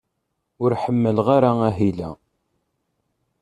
Ur 0.63 0.71
ḥemmleɣ 0.83 1.27
ara 1.37 1.51
ahil-a. 1.69 2.11